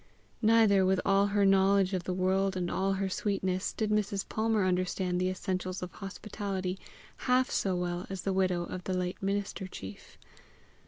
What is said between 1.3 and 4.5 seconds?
knowledge of the world and all her sweetness, did Mrs.